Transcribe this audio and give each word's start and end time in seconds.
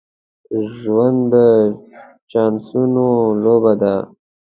ژوند 0.79 1.19
د 1.33 1.35
چانسونو 2.31 3.07
لوبه 3.43 3.73
ده. 3.81 3.95